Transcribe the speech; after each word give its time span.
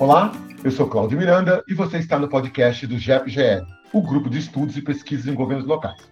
Olá, 0.00 0.32
eu 0.64 0.70
sou 0.70 0.88
Cláudio 0.88 1.18
Miranda 1.18 1.62
e 1.68 1.74
você 1.74 1.98
está 1.98 2.18
no 2.18 2.26
podcast 2.26 2.86
do 2.86 2.98
GEPGL, 2.98 3.66
o 3.92 4.00
Grupo 4.00 4.30
de 4.30 4.38
Estudos 4.38 4.74
e 4.78 4.80
Pesquisas 4.80 5.26
em 5.26 5.34
Governos 5.34 5.66
Locais. 5.66 6.10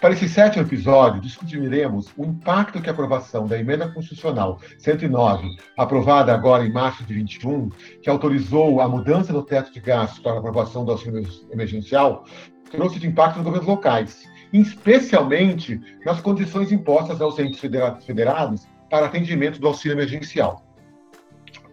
Para 0.00 0.14
esse 0.14 0.28
sétimo 0.28 0.62
episódio, 0.62 1.20
discutiremos 1.20 2.06
o 2.16 2.24
impacto 2.24 2.80
que 2.80 2.88
a 2.88 2.92
aprovação 2.92 3.44
da 3.44 3.58
Emenda 3.58 3.88
Constitucional 3.88 4.60
109, 4.78 5.56
aprovada 5.76 6.32
agora 6.32 6.64
em 6.64 6.72
março 6.72 7.02
de 7.02 7.14
21, 7.14 7.68
que 8.00 8.08
autorizou 8.08 8.80
a 8.80 8.88
mudança 8.88 9.32
do 9.32 9.42
teto 9.42 9.72
de 9.72 9.80
gastos 9.80 10.20
para 10.20 10.34
a 10.34 10.38
aprovação 10.38 10.84
do 10.84 10.92
auxílio 10.92 11.28
emergencial, 11.50 12.24
trouxe 12.70 13.00
de 13.00 13.08
impacto 13.08 13.38
nos 13.38 13.44
governos 13.44 13.68
locais, 13.68 14.22
especialmente 14.52 15.80
nas 16.04 16.20
condições 16.20 16.70
impostas 16.70 17.20
aos 17.20 17.36
entes 17.40 17.58
federados 17.58 18.68
para 18.88 19.06
atendimento 19.06 19.58
do 19.58 19.66
auxílio 19.66 19.96
emergencial. 19.96 20.65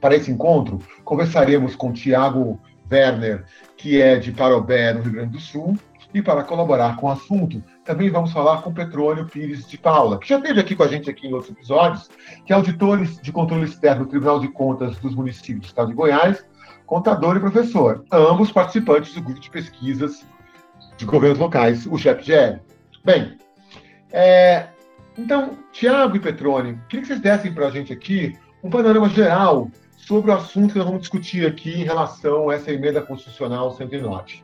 Para 0.03 0.17
esse 0.17 0.29
encontro, 0.29 0.81
conversaremos 1.05 1.77
com 1.77 1.93
Tiago 1.93 2.59
Werner, 2.91 3.45
que 3.77 4.01
é 4.01 4.17
de 4.17 4.33
Parobé, 4.33 4.91
no 4.91 5.01
Rio 5.01 5.13
Grande 5.13 5.31
do 5.31 5.39
Sul, 5.39 5.77
e 6.13 6.21
para 6.21 6.43
colaborar 6.43 6.97
com 6.97 7.07
o 7.07 7.09
assunto, 7.09 7.63
também 7.85 8.09
vamos 8.09 8.33
falar 8.33 8.61
com 8.63 8.73
Petrônio 8.73 9.25
Pires 9.25 9.65
de 9.65 9.77
Paula, 9.77 10.19
que 10.19 10.27
já 10.27 10.39
esteve 10.39 10.59
aqui 10.59 10.75
com 10.75 10.83
a 10.83 10.89
gente 10.89 11.09
aqui 11.09 11.27
em 11.27 11.33
outros 11.33 11.51
episódios, 11.51 12.09
que 12.45 12.51
é 12.51 12.55
auditor 12.57 13.01
de 13.01 13.31
controle 13.31 13.63
externo 13.63 14.03
do 14.03 14.09
Tribunal 14.09 14.41
de 14.41 14.49
Contas 14.49 14.97
dos 14.97 15.15
municípios 15.15 15.61
do 15.61 15.67
Estado 15.67 15.87
de 15.87 15.93
Goiás, 15.93 16.45
contador 16.85 17.37
e 17.37 17.39
professor, 17.39 18.03
ambos 18.11 18.51
participantes 18.51 19.13
do 19.13 19.21
grupo 19.21 19.39
de 19.39 19.49
pesquisas 19.49 20.27
de 20.97 21.05
governos 21.05 21.39
locais, 21.39 21.87
o 21.87 21.97
GEPGL. 21.97 22.59
Bem, 23.05 23.37
é, 24.11 24.67
então, 25.17 25.57
Tiago 25.71 26.17
e 26.17 26.19
Petrônio, 26.19 26.77
queria 26.89 27.03
que 27.03 27.07
vocês 27.07 27.21
dessem 27.21 27.53
para 27.53 27.67
a 27.67 27.71
gente 27.71 27.93
aqui 27.93 28.37
um 28.61 28.69
panorama 28.69 29.07
geral 29.07 29.69
sobre 30.05 30.31
o 30.31 30.33
assunto 30.33 30.73
que 30.73 30.77
nós 30.77 30.87
vamos 30.87 31.01
discutir 31.01 31.45
aqui 31.45 31.71
em 31.71 31.83
relação 31.83 32.49
a 32.49 32.55
essa 32.55 32.71
emenda 32.71 33.01
constitucional 33.01 33.75
109. 33.75 34.43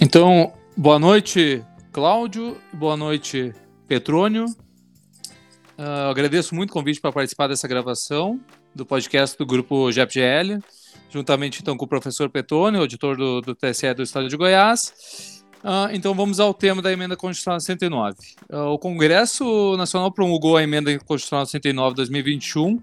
Então, 0.00 0.52
boa 0.76 0.98
noite, 0.98 1.64
Cláudio, 1.92 2.56
boa 2.72 2.96
noite, 2.96 3.54
Petrônio. 3.86 4.46
Uh, 5.78 6.10
agradeço 6.10 6.54
muito 6.54 6.70
o 6.70 6.72
convite 6.72 7.00
para 7.00 7.12
participar 7.12 7.48
dessa 7.48 7.66
gravação 7.66 8.40
do 8.74 8.84
podcast 8.84 9.38
do 9.38 9.46
grupo 9.46 9.90
GEPGL, 9.92 10.58
juntamente 11.08 11.60
então 11.62 11.76
com 11.76 11.84
o 11.84 11.88
professor 11.88 12.28
Petrônio, 12.28 12.80
auditor 12.80 13.16
do, 13.16 13.40
do 13.40 13.54
TSE 13.54 13.94
do 13.94 14.02
Estado 14.02 14.28
de 14.28 14.36
Goiás, 14.36 15.33
Uh, 15.64 15.88
então 15.94 16.14
vamos 16.14 16.38
ao 16.38 16.52
tema 16.52 16.82
da 16.82 16.92
emenda 16.92 17.16
constitucional 17.16 17.58
109. 17.58 18.18
Uh, 18.50 18.56
o 18.66 18.78
Congresso 18.78 19.74
Nacional 19.78 20.12
promulgou 20.12 20.58
a 20.58 20.62
emenda 20.62 20.98
constitucional 20.98 21.46
109 21.46 21.96
2021, 21.96 22.74
uh, 22.74 22.80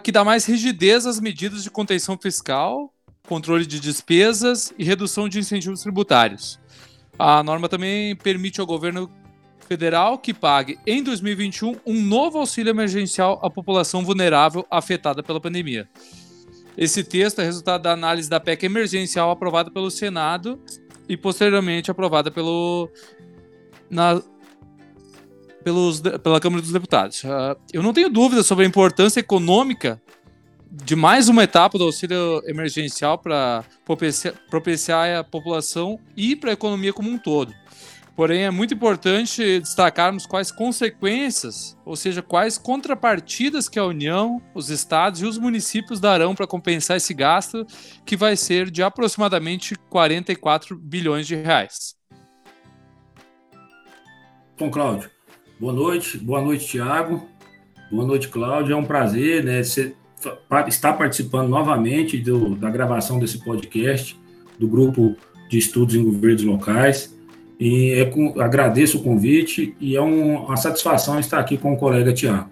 que 0.00 0.12
dá 0.12 0.22
mais 0.22 0.46
rigidez 0.46 1.04
às 1.04 1.18
medidas 1.18 1.64
de 1.64 1.70
contenção 1.70 2.16
fiscal, 2.16 2.94
controle 3.26 3.66
de 3.66 3.80
despesas 3.80 4.72
e 4.78 4.84
redução 4.84 5.28
de 5.28 5.40
incentivos 5.40 5.82
tributários. 5.82 6.60
A 7.18 7.42
norma 7.42 7.68
também 7.68 8.14
permite 8.14 8.60
ao 8.60 8.66
governo 8.68 9.10
federal 9.66 10.16
que 10.16 10.32
pague 10.32 10.78
em 10.86 11.02
2021 11.02 11.74
um 11.84 12.00
novo 12.00 12.38
auxílio 12.38 12.70
emergencial 12.70 13.40
à 13.42 13.50
população 13.50 14.04
vulnerável 14.04 14.64
afetada 14.70 15.24
pela 15.24 15.40
pandemia. 15.40 15.88
Esse 16.78 17.02
texto 17.02 17.40
é 17.40 17.44
resultado 17.44 17.82
da 17.82 17.92
análise 17.92 18.30
da 18.30 18.38
PEC 18.38 18.66
emergencial 18.66 19.28
aprovada 19.32 19.72
pelo 19.72 19.90
Senado 19.90 20.60
e 21.08 21.16
posteriormente 21.16 21.90
aprovada 21.90 22.30
pelo, 22.30 22.90
na, 23.90 24.20
pelos, 25.62 26.00
pela 26.00 26.40
Câmara 26.40 26.62
dos 26.62 26.72
Deputados. 26.72 27.24
Uh, 27.24 27.56
eu 27.72 27.82
não 27.82 27.92
tenho 27.92 28.08
dúvida 28.08 28.42
sobre 28.42 28.64
a 28.64 28.68
importância 28.68 29.20
econômica 29.20 30.00
de 30.70 30.94
mais 30.94 31.28
uma 31.28 31.44
etapa 31.44 31.78
do 31.78 31.84
auxílio 31.84 32.42
emergencial 32.46 33.18
para 33.18 33.64
propiciar, 33.84 34.34
propiciar 34.50 35.18
a 35.18 35.24
população 35.24 35.98
e 36.16 36.36
para 36.36 36.50
a 36.50 36.52
economia 36.52 36.92
como 36.92 37.10
um 37.10 37.18
todo. 37.18 37.54
Porém, 38.16 38.44
é 38.44 38.50
muito 38.50 38.72
importante 38.72 39.60
destacarmos 39.60 40.24
quais 40.24 40.50
consequências, 40.50 41.76
ou 41.84 41.94
seja, 41.94 42.22
quais 42.22 42.56
contrapartidas 42.56 43.68
que 43.68 43.78
a 43.78 43.84
União, 43.84 44.40
os 44.54 44.70
estados 44.70 45.20
e 45.20 45.26
os 45.26 45.36
municípios 45.36 46.00
darão 46.00 46.34
para 46.34 46.46
compensar 46.46 46.96
esse 46.96 47.12
gasto, 47.12 47.66
que 48.06 48.16
vai 48.16 48.34
ser 48.34 48.70
de 48.70 48.82
aproximadamente 48.82 49.74
44 49.90 50.78
bilhões 50.78 51.26
de 51.26 51.36
reais. 51.36 51.94
Bom, 54.58 54.70
Cláudio, 54.70 55.10
boa 55.60 55.74
noite, 55.74 56.16
boa 56.16 56.40
noite, 56.40 56.66
Tiago, 56.68 57.28
boa 57.92 58.06
noite, 58.06 58.28
Cláudio. 58.28 58.72
É 58.72 58.76
um 58.76 58.86
prazer 58.86 59.44
né, 59.44 59.60
estar 59.60 60.92
participando 60.94 61.50
novamente 61.50 62.16
do, 62.16 62.56
da 62.56 62.70
gravação 62.70 63.18
desse 63.18 63.44
podcast 63.44 64.18
do 64.58 64.66
grupo 64.66 65.14
de 65.50 65.58
estudos 65.58 65.94
em 65.94 66.02
governos 66.02 66.42
locais. 66.44 67.14
E 67.58 67.92
é 67.92 68.04
com, 68.04 68.38
agradeço 68.40 68.98
o 68.98 69.02
convite 69.02 69.74
e 69.80 69.96
é 69.96 70.02
um, 70.02 70.44
uma 70.44 70.56
satisfação 70.56 71.18
estar 71.18 71.38
aqui 71.38 71.56
com 71.56 71.72
o 71.72 71.76
colega 71.76 72.12
Tiago. 72.12 72.50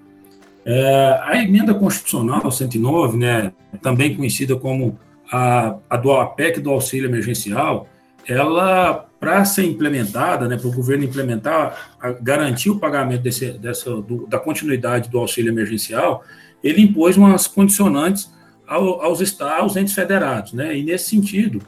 É, 0.64 1.20
a 1.22 1.42
emenda 1.42 1.74
constitucional 1.74 2.50
109, 2.50 3.18
né, 3.18 3.52
também 3.82 4.16
conhecida 4.16 4.56
como 4.56 4.98
a, 5.30 5.76
a 5.90 5.96
do 5.96 6.10
APEC 6.12 6.58
do 6.58 6.70
auxílio 6.70 7.08
emergencial, 7.08 7.86
ela, 8.26 9.06
para 9.20 9.44
ser 9.44 9.66
implementada, 9.66 10.48
né, 10.48 10.56
para 10.56 10.68
o 10.68 10.72
governo 10.72 11.04
implementar, 11.04 11.98
garantir 12.22 12.70
o 12.70 12.78
pagamento 12.78 13.22
desse, 13.22 13.52
dessa, 13.52 13.90
do, 14.00 14.26
da 14.26 14.38
continuidade 14.38 15.10
do 15.10 15.18
auxílio 15.18 15.52
emergencial, 15.52 16.24
ele 16.62 16.80
impôs 16.80 17.18
umas 17.18 17.46
condicionantes 17.46 18.32
ao, 18.66 19.02
aos 19.02 19.20
estados, 19.20 19.60
aos 19.60 19.76
entes 19.76 19.92
federados. 19.92 20.54
Né, 20.54 20.78
e, 20.78 20.82
nesse 20.82 21.10
sentido, 21.10 21.60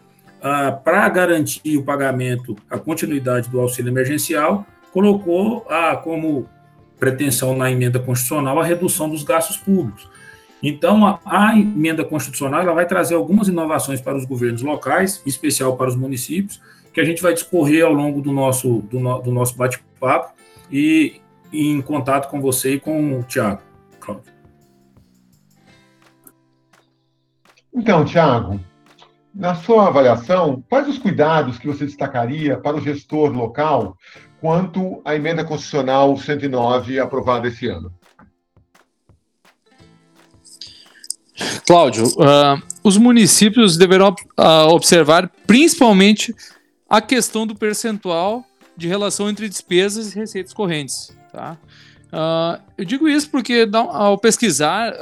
ah, 0.48 0.70
para 0.70 1.08
garantir 1.08 1.76
o 1.76 1.82
pagamento, 1.82 2.56
a 2.70 2.78
continuidade 2.78 3.48
do 3.48 3.60
auxílio 3.60 3.90
emergencial, 3.90 4.64
colocou 4.92 5.66
ah, 5.68 5.96
como 5.96 6.48
pretensão 7.00 7.56
na 7.56 7.68
emenda 7.68 7.98
constitucional 7.98 8.60
a 8.60 8.64
redução 8.64 9.10
dos 9.10 9.24
gastos 9.24 9.56
públicos. 9.56 10.08
Então, 10.62 11.04
a, 11.04 11.18
a, 11.26 11.58
emenda 11.58 12.04
constitucional 12.04 12.62
ela 12.62 12.72
vai 12.72 12.86
trazer 12.86 13.16
algumas 13.16 13.48
inovações 13.48 14.00
para 14.00 14.16
os 14.16 14.24
governos 14.24 14.62
locais, 14.62 15.20
em 15.26 15.28
especial 15.28 15.76
para 15.76 15.88
os 15.88 15.96
municípios, 15.96 16.60
que 16.92 17.00
a 17.00 17.04
gente 17.04 17.20
vai 17.20 17.34
discorrer 17.34 17.84
ao 17.84 17.92
longo 17.92 18.20
do 18.20 18.32
nosso, 18.32 18.82
do, 18.82 19.00
no, 19.00 19.20
do 19.20 19.32
nosso 19.32 19.56
bate-papo 19.56 20.32
e 20.70 21.20
em 21.52 21.82
contato 21.82 22.30
com 22.30 22.40
você 22.40 22.74
e 22.74 22.80
com 22.80 23.18
o 23.18 23.24
Tiago. 23.24 23.62
Então, 27.74 28.04
Tiago, 28.04 28.60
na 29.36 29.54
sua 29.54 29.88
avaliação, 29.88 30.64
quais 30.66 30.88
os 30.88 30.96
cuidados 30.98 31.58
que 31.58 31.66
você 31.66 31.84
destacaria 31.84 32.56
para 32.56 32.76
o 32.76 32.80
gestor 32.80 33.30
local 33.32 33.94
quanto 34.40 35.02
à 35.04 35.14
emenda 35.14 35.44
constitucional 35.44 36.16
109 36.16 36.98
aprovada 36.98 37.46
esse 37.46 37.66
ano? 37.66 37.92
Cláudio, 41.66 42.06
uh, 42.06 42.62
os 42.82 42.96
municípios 42.96 43.76
deverão 43.76 44.14
uh, 44.38 44.70
observar 44.70 45.30
principalmente 45.46 46.34
a 46.88 47.02
questão 47.02 47.46
do 47.46 47.54
percentual 47.54 48.42
de 48.74 48.88
relação 48.88 49.28
entre 49.28 49.50
despesas 49.50 50.14
e 50.14 50.18
receitas 50.18 50.54
correntes. 50.54 51.14
Tá? 51.30 51.58
Uh, 52.06 52.62
eu 52.78 52.86
digo 52.86 53.06
isso 53.06 53.28
porque 53.28 53.68
ao 53.92 54.16
pesquisar, 54.16 54.94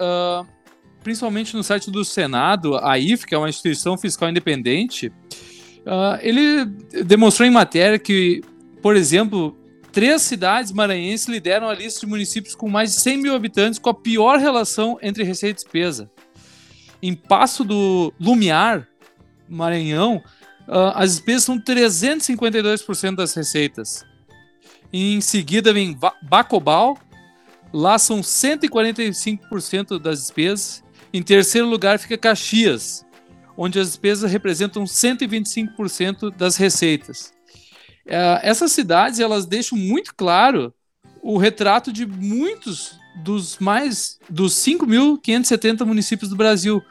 principalmente 1.04 1.54
no 1.54 1.62
site 1.62 1.90
do 1.90 2.04
Senado, 2.04 2.76
a 2.78 2.98
IF, 2.98 3.26
que 3.26 3.34
é 3.34 3.38
uma 3.38 3.48
instituição 3.48 3.96
fiscal 3.96 4.28
independente, 4.28 5.08
uh, 5.86 6.18
ele 6.20 6.64
demonstrou 7.04 7.46
em 7.46 7.50
matéria 7.52 7.98
que, 7.98 8.42
por 8.82 8.96
exemplo, 8.96 9.56
três 9.92 10.22
cidades 10.22 10.72
maranhenses 10.72 11.28
lideram 11.28 11.68
a 11.68 11.74
lista 11.74 12.00
de 12.00 12.06
municípios 12.06 12.54
com 12.54 12.68
mais 12.68 12.94
de 12.94 13.00
100 13.00 13.18
mil 13.18 13.34
habitantes 13.34 13.78
com 13.78 13.90
a 13.90 13.94
pior 13.94 14.38
relação 14.38 14.98
entre 15.02 15.22
receita 15.22 15.60
e 15.60 15.62
despesa. 15.62 16.10
Em 17.02 17.14
Passo 17.14 17.62
do 17.62 18.12
Lumiar, 18.18 18.88
Maranhão, 19.46 20.22
uh, 20.66 20.90
as 20.94 21.16
despesas 21.16 21.44
são 21.44 21.60
352% 21.60 23.14
das 23.14 23.34
receitas. 23.34 24.04
Em 24.90 25.20
seguida 25.20 25.72
vem 25.72 25.98
Bacobal, 26.22 26.96
lá 27.72 27.98
são 27.98 28.20
145% 28.20 29.98
das 29.98 30.20
despesas. 30.20 30.83
Em 31.14 31.22
terceiro 31.22 31.68
lugar 31.68 32.00
fica 32.00 32.18
Caxias, 32.18 33.06
onde 33.56 33.78
as 33.78 33.86
despesas 33.86 34.32
representam 34.32 34.82
125% 34.82 36.34
das 36.36 36.56
receitas. 36.56 37.32
É, 38.04 38.40
essas 38.42 38.72
cidades 38.72 39.20
elas 39.20 39.46
deixam 39.46 39.78
muito 39.78 40.12
claro 40.12 40.74
o 41.22 41.38
retrato 41.38 41.92
de 41.92 42.04
muitos 42.04 42.98
dos 43.22 43.60
mais 43.60 44.18
dos 44.28 44.54
5.570 44.54 45.86
municípios 45.86 46.28
do 46.28 46.34
Brasil, 46.34 46.82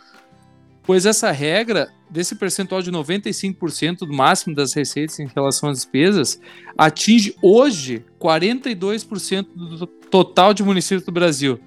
pois 0.84 1.06
essa 1.06 1.30
regra 1.30 1.92
desse 2.10 2.34
percentual 2.34 2.82
de 2.82 2.94
95% 2.94 4.00
do 4.00 4.14
máximo 4.14 4.56
das 4.56 4.72
receitas 4.72 5.20
em 5.20 5.28
relação 5.28 5.68
às 5.68 5.80
despesas 5.80 6.40
atinge 6.78 7.36
hoje 7.42 8.06
42% 8.22 9.48
do 9.54 9.86
total 9.86 10.54
de 10.54 10.64
municípios 10.64 11.04
do 11.04 11.12
Brasil, 11.12 11.60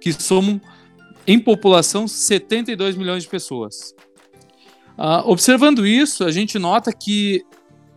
que 0.00 0.14
somam 0.14 0.58
em 1.26 1.38
população, 1.38 2.06
72 2.06 2.96
milhões 2.96 3.22
de 3.22 3.28
pessoas. 3.28 3.94
Uh, 4.98 5.26
observando 5.26 5.86
isso, 5.86 6.24
a 6.24 6.30
gente 6.30 6.58
nota 6.58 6.92
que 6.92 7.44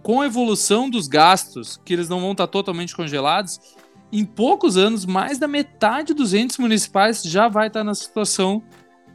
com 0.01 0.21
a 0.21 0.25
evolução 0.25 0.89
dos 0.89 1.07
gastos, 1.07 1.79
que 1.83 1.93
eles 1.93 2.07
não 2.07 2.21
vão 2.21 2.31
estar 2.31 2.47
totalmente 2.47 2.95
congelados, 2.95 3.59
em 4.11 4.23
poucos 4.23 4.77
anos, 4.77 5.05
mais 5.05 5.37
da 5.37 5.47
metade 5.47 6.13
dos 6.13 6.33
entes 6.33 6.57
municipais 6.57 7.21
já 7.23 7.49
vai 7.49 7.67
estar 7.67 7.83
na 7.83 7.93
situação 7.93 8.63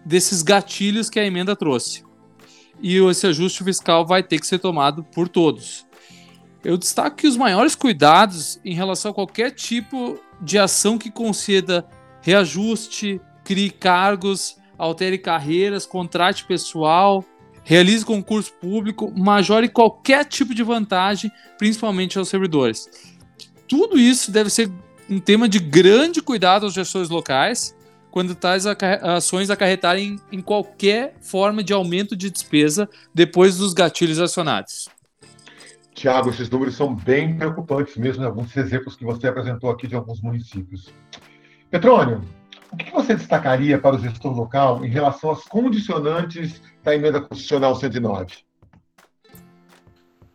desses 0.04 0.42
gatilhos 0.42 1.08
que 1.08 1.18
a 1.18 1.24
emenda 1.24 1.56
trouxe. 1.56 2.04
E 2.80 2.98
esse 2.98 3.26
ajuste 3.26 3.64
fiscal 3.64 4.06
vai 4.06 4.22
ter 4.22 4.38
que 4.38 4.46
ser 4.46 4.58
tomado 4.58 5.02
por 5.02 5.28
todos. 5.28 5.86
Eu 6.64 6.76
destaco 6.76 7.16
que 7.16 7.26
os 7.26 7.36
maiores 7.36 7.74
cuidados 7.74 8.60
em 8.64 8.74
relação 8.74 9.10
a 9.12 9.14
qualquer 9.14 9.50
tipo 9.52 10.18
de 10.40 10.58
ação 10.58 10.98
que 10.98 11.10
conceda 11.10 11.86
reajuste, 12.20 13.20
crie 13.44 13.70
cargos, 13.70 14.56
altere 14.78 15.18
carreiras, 15.18 15.86
contrate 15.86 16.44
pessoal, 16.44 17.24
realize 17.64 18.04
concurso 18.04 18.52
público, 18.54 19.12
majore 19.16 19.68
qualquer 19.68 20.24
tipo 20.24 20.54
de 20.54 20.62
vantagem, 20.62 21.30
principalmente 21.58 22.18
aos 22.18 22.28
servidores. 22.28 22.88
Tudo 23.68 23.98
isso 23.98 24.30
deve 24.30 24.50
ser 24.50 24.70
um 25.08 25.20
tema 25.20 25.48
de 25.48 25.58
grande 25.58 26.20
cuidado 26.20 26.64
aos 26.64 26.74
gestores 26.74 27.08
locais, 27.08 27.76
quando 28.10 28.34
tais 28.34 28.66
ações 28.66 29.48
acarretarem 29.48 30.20
em 30.30 30.40
qualquer 30.42 31.16
forma 31.20 31.64
de 31.64 31.72
aumento 31.72 32.14
de 32.14 32.28
despesa 32.28 32.88
depois 33.14 33.56
dos 33.56 33.72
gatilhos 33.72 34.20
acionados. 34.20 34.88
Tiago, 35.94 36.30
esses 36.30 36.50
números 36.50 36.74
são 36.74 36.94
bem 36.94 37.36
preocupantes 37.36 37.96
mesmo, 37.96 38.24
alguns 38.24 38.54
exemplos 38.56 38.96
que 38.96 39.04
você 39.04 39.28
apresentou 39.28 39.70
aqui 39.70 39.86
de 39.86 39.94
alguns 39.94 40.20
municípios. 40.20 40.92
Petrônio, 41.70 42.22
o 42.72 42.76
que 42.76 42.90
você 42.90 43.14
destacaria 43.14 43.78
para 43.78 43.96
o 43.96 43.98
gestor 43.98 44.34
local 44.34 44.84
em 44.84 44.88
relação 44.88 45.30
às 45.30 45.44
condicionantes 45.44 46.60
da 46.82 46.94
emenda 46.94 47.20
constitucional 47.20 47.76
109? 47.76 48.26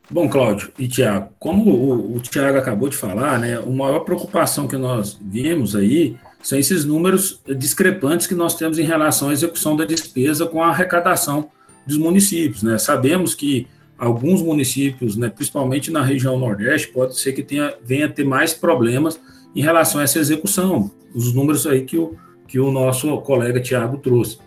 Bom, 0.09 0.29
Cláudio 0.29 0.71
e 0.79 0.87
Tiago, 0.87 1.33
como 1.37 1.69
o, 1.69 2.15
o 2.15 2.19
Tiago 2.19 2.57
acabou 2.57 2.87
de 2.87 2.95
falar, 2.95 3.39
né, 3.39 3.57
a 3.57 3.65
maior 3.65 3.99
preocupação 4.01 4.65
que 4.65 4.77
nós 4.77 5.19
vimos 5.21 5.75
aí 5.75 6.15
são 6.41 6.57
esses 6.57 6.85
números 6.85 7.41
discrepantes 7.57 8.25
que 8.25 8.35
nós 8.35 8.55
temos 8.55 8.79
em 8.79 8.83
relação 8.83 9.29
à 9.29 9.33
execução 9.33 9.75
da 9.75 9.83
despesa 9.83 10.45
com 10.45 10.63
a 10.63 10.69
arrecadação 10.69 11.49
dos 11.85 11.97
municípios. 11.97 12.63
Né? 12.63 12.77
Sabemos 12.77 13.35
que 13.35 13.67
alguns 13.97 14.41
municípios, 14.41 15.17
né, 15.17 15.27
principalmente 15.27 15.91
na 15.91 16.01
região 16.01 16.39
Nordeste, 16.39 16.87
pode 16.89 17.19
ser 17.19 17.33
que 17.33 17.43
tenha, 17.43 17.73
venha 17.83 18.05
a 18.05 18.09
ter 18.09 18.23
mais 18.23 18.53
problemas 18.53 19.19
em 19.53 19.61
relação 19.61 19.99
a 19.99 20.03
essa 20.03 20.19
execução, 20.19 20.89
os 21.13 21.33
números 21.33 21.67
aí 21.67 21.83
que 21.83 21.97
o, 21.97 22.15
que 22.47 22.59
o 22.59 22.71
nosso 22.71 23.19
colega 23.21 23.59
Tiago 23.59 23.97
trouxe. 23.97 24.39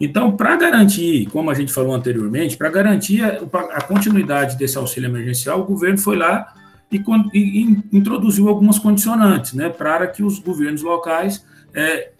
Então, 0.00 0.36
para 0.36 0.56
garantir, 0.56 1.26
como 1.30 1.50
a 1.50 1.54
gente 1.54 1.72
falou 1.72 1.92
anteriormente, 1.92 2.56
para 2.56 2.70
garantir 2.70 3.22
a, 3.22 3.40
a, 3.72 3.82
continuidade 3.82 4.56
desse 4.56 4.78
auxílio 4.78 5.08
emergencial, 5.08 5.60
o 5.60 5.64
governo 5.64 5.98
foi 5.98 6.16
lá 6.16 6.54
e, 6.90 7.02
e, 7.34 7.82
introduziu 7.92 8.48
algumas 8.48 8.78
condicionantes, 8.78 9.54
né, 9.54 9.68
para 9.68 10.06
que 10.06 10.22
os 10.22 10.38
governos 10.38 10.82
locais 10.82 11.44
é, 11.74 12.12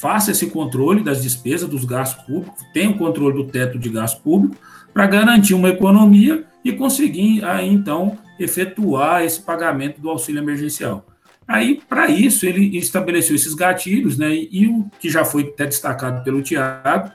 façam 0.00 0.30
esse 0.30 0.48
controle 0.48 1.02
das 1.02 1.22
despesas, 1.22 1.68
dos 1.68 1.84
gastos 1.84 2.24
públicos, 2.24 2.62
tenham 2.72 2.92
controle 2.92 3.34
do 3.34 3.44
teto 3.50 3.78
de 3.78 3.88
gasto 3.88 4.22
público, 4.22 4.56
para 4.94 5.06
garantir 5.06 5.54
uma 5.54 5.70
economia 5.70 6.44
e 6.64 6.72
conseguir, 6.72 7.44
aí, 7.44 7.68
então, 7.68 8.16
efetuar 8.38 9.22
esse 9.22 9.40
pagamento 9.40 10.00
do 10.00 10.08
auxílio 10.08 10.40
emergencial. 10.40 11.04
Aí, 11.52 11.82
para 11.86 12.08
isso, 12.08 12.46
ele 12.46 12.78
estabeleceu 12.78 13.36
esses 13.36 13.52
gatilhos, 13.52 14.16
né? 14.16 14.34
E, 14.34 14.66
o 14.68 14.90
que 14.98 15.10
já 15.10 15.22
foi 15.22 15.42
até 15.42 15.66
destacado 15.66 16.24
pelo 16.24 16.40
Tiago 16.40 17.10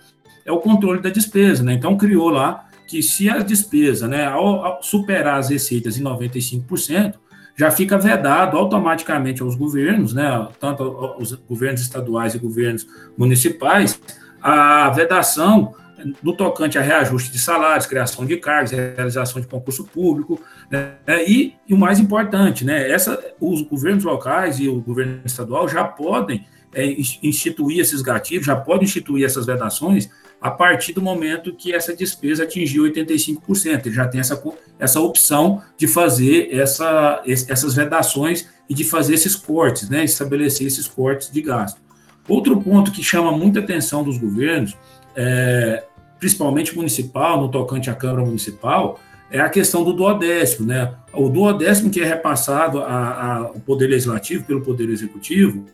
é 0.46 0.52
o 0.52 0.60
controle 0.60 1.02
da 1.02 1.10
despesa, 1.10 1.64
né? 1.64 1.74
Então, 1.74 1.98
criou 1.98 2.30
lá 2.30 2.68
que 2.88 3.02
se 3.02 3.28
a 3.28 3.40
despesa, 3.40 4.08
né, 4.08 4.26
ao, 4.26 4.78
superar 4.84 5.40
as 5.40 5.50
receitas 5.50 5.98
em 5.98 6.04
95%, 6.04 7.16
já 7.56 7.72
fica 7.72 7.98
vedado 7.98 8.56
automaticamente 8.56 9.42
aos 9.42 9.56
governos, 9.56 10.14
né, 10.14 10.48
tanto 10.60 10.84
os 11.20 11.34
governos 11.34 11.82
estaduais 11.82 12.36
e 12.36 12.40
governos 12.40 12.86
municipais, 13.18 14.00
a 14.40 14.92
vedação 14.92 15.74
no 16.22 16.36
tocante 16.36 16.78
a 16.78 16.82
reajuste 16.82 17.32
de 17.32 17.40
salários, 17.40 17.86
criação 17.86 18.26
de 18.26 18.38
cargos, 18.38 18.72
realização 18.72 19.42
de 19.42 19.48
concurso 19.48 19.84
público, 19.86 20.42
né, 20.70 20.98
e, 21.28 21.56
e, 21.68 21.74
o 21.74 21.78
mais 21.78 22.00
importante, 22.00 22.64
né, 22.64 22.90
essa, 22.90 23.20
os 23.40 23.62
governos 23.62 24.04
locais 24.04 24.60
e 24.60 24.68
o 24.68 24.80
governo 24.82 25.22
estadual 25.26 25.68
já 25.68 25.84
podem 25.84 26.46
é, 26.74 26.86
instituir 27.24 27.80
esses 27.80 28.02
gatilhos, 28.02 28.46
já 28.46 28.56
podem 28.56 28.84
instituir 28.84 29.26
essas 29.26 29.46
vedações 29.46 30.10
a 30.40 30.52
partir 30.52 30.94
do 30.94 31.02
momento 31.02 31.56
que 31.56 31.74
essa 31.74 31.96
despesa 31.96 32.44
atingiu 32.44 32.84
85%. 32.84 33.86
Ele 33.86 33.96
já 33.96 34.08
tem 34.08 34.20
essa, 34.20 34.42
essa 34.78 35.00
opção 35.00 35.64
de 35.76 35.88
fazer 35.88 36.54
essa, 36.54 37.24
essas 37.26 37.74
vedações 37.74 38.48
e 38.70 38.74
de 38.74 38.84
fazer 38.84 39.16
esses 39.16 39.36
cortes, 39.36 39.90
né, 39.90 40.04
estabelecer 40.04 40.68
esses 40.68 40.88
cortes 40.88 41.32
de 41.32 41.42
gasto. 41.42 41.87
Outro 42.28 42.62
ponto 42.62 42.92
que 42.92 43.04
chama 43.04 43.32
muita 43.32 43.60
atenção 43.60 44.04
dos 44.04 44.18
governos 44.18 44.76
é, 45.16 45.84
principalmente 46.20 46.76
municipal, 46.76 47.40
no 47.40 47.50
tocante 47.50 47.90
à 47.90 47.96
Câmara 47.96 48.26
Municipal, 48.26 49.00
é 49.30 49.40
a 49.40 49.50
questão 49.50 49.84
do 49.84 49.94
duodécimo, 49.94 50.68
né? 50.68 50.94
O 51.14 51.30
duodécimo 51.30 51.90
que 51.90 52.00
é 52.00 52.06
repassado 52.06 52.80
ao 52.80 53.56
Poder 53.66 53.88
Legislativo 53.88 54.46
pelo 54.46 54.62
Poder 54.62 54.90
Executivo, 54.90 55.66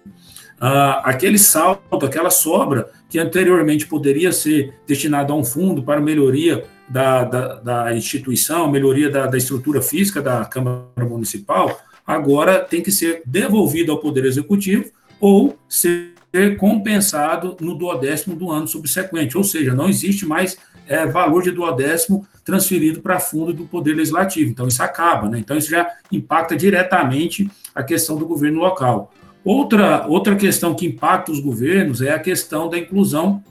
aquele 1.03 1.38
saldo, 1.38 1.81
aquela 2.05 2.29
sobra 2.29 2.89
que 3.09 3.19
anteriormente 3.19 3.85
poderia 3.85 4.31
ser 4.31 4.73
destinado 4.88 5.33
a 5.33 5.35
um 5.35 5.44
fundo 5.44 5.83
para 5.83 6.00
melhoria 6.00 6.65
da, 6.89 7.23
da, 7.23 7.55
da 7.55 7.95
instituição, 7.95 8.71
melhoria 8.71 9.09
da, 9.09 9.27
da 9.27 9.38
estrutura 9.38 9.81
física 9.81 10.21
da 10.21 10.44
Câmara 10.45 11.05
Municipal, 11.07 11.79
agora 12.05 12.59
tem 12.59 12.81
que 12.81 12.91
ser 12.91 13.21
devolvido 13.25 13.91
ao 13.91 14.00
Poder 14.00 14.25
Executivo 14.25 14.85
ou 15.19 15.57
ser 15.69 16.12
ser 16.33 16.57
compensado 16.57 17.56
no 17.62 17.75
duodécimo 17.75 18.35
do 18.35 18.50
ano 18.50 18.68
subsequente, 18.68 19.38
ou 19.38 19.44
seja, 19.44 19.75
não 19.75 19.88
existe 19.88 20.25
mais 20.25 20.57
é, 20.88 21.06
valor 21.06 21.44
de 21.44 21.51
duodécimo 21.51 22.25
transferido 22.44 23.01
para 23.01 23.19
fundo 23.19 23.53
do 23.53 23.65
Poder 23.65 23.94
Legislativo. 23.94 24.50
Então, 24.50 24.68
isso 24.68 24.81
acaba, 24.81 25.30
né? 25.30 25.38
Então, 25.38 25.56
isso 25.56 25.69
já 25.69 25.88
impacta 26.12 26.56
diretamente 26.56 27.50
a 27.75 27.84
questão 27.84 28.17
do 28.17 28.25
governo 28.25 28.60
local. 28.60 29.13
Outra, 29.46 30.07
outra 30.07 30.36
questão 30.36 30.74
que 30.74 30.88
impacta 30.88 31.31
os 31.31 31.39
governos 31.39 32.01
é 32.01 32.12
a 32.12 32.19
questão 32.19 32.67
da 32.67 32.79
inclusão 32.79 33.43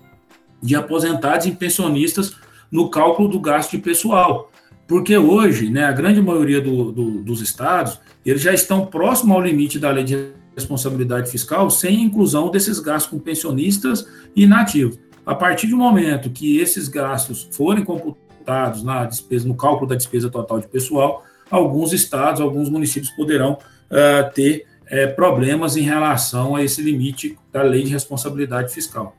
de 0.61 0.75
aposentados 0.75 1.47
e 1.47 1.52
pensionistas 1.52 2.35
no 2.71 2.90
cálculo 2.90 3.28
do 3.28 3.38
gasto 3.38 3.71
de 3.71 3.78
pessoal. 3.78 4.50
Porque 4.88 5.16
hoje, 5.16 5.71
né, 5.71 5.85
a 5.85 5.92
grande 5.92 6.21
maioria 6.21 6.61
do, 6.61 6.90
do, 6.90 7.23
dos 7.23 7.40
estados, 7.40 8.00
eles 8.26 8.42
já 8.42 8.52
estão 8.52 8.87
próximo 8.87 9.35
ao 9.35 9.40
limite 9.40 9.78
da 9.78 9.90
lei 9.90 10.02
de 10.02 10.41
responsabilidade 10.54 11.30
fiscal 11.30 11.71
sem 11.71 12.02
inclusão 12.02 12.50
desses 12.50 12.78
gastos 12.78 13.11
com 13.11 13.18
pensionistas 13.18 14.06
e 14.35 14.44
inativos. 14.44 14.99
A 15.25 15.35
partir 15.35 15.68
do 15.68 15.76
momento 15.76 16.30
que 16.30 16.59
esses 16.59 16.88
gastos 16.88 17.49
forem 17.52 17.85
computados 17.85 18.82
na 18.82 19.04
despesa, 19.04 19.47
no 19.47 19.54
cálculo 19.54 19.88
da 19.88 19.94
despesa 19.94 20.28
total 20.28 20.61
de 20.61 20.66
pessoal, 20.66 21.25
alguns 21.50 21.92
estados, 21.92 22.40
alguns 22.40 22.68
municípios 22.68 23.12
poderão 23.12 23.52
uh, 23.52 24.32
ter 24.35 24.66
uh, 24.85 25.14
problemas 25.14 25.76
em 25.76 25.82
relação 25.82 26.56
a 26.56 26.62
esse 26.62 26.82
limite 26.82 27.38
da 27.52 27.62
lei 27.62 27.85
de 27.85 27.90
responsabilidade 27.90 28.73
fiscal. 28.73 29.16